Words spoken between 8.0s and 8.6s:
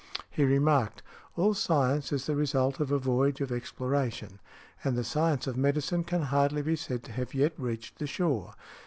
shore.